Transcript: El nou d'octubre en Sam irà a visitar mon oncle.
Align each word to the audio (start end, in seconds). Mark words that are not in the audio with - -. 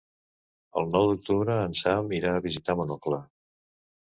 El 0.81 0.87
nou 0.95 1.09
d'octubre 1.11 1.57
en 1.67 1.75
Sam 1.83 2.09
irà 2.21 2.33
a 2.39 2.41
visitar 2.47 2.79
mon 2.81 2.95
oncle. 2.97 3.21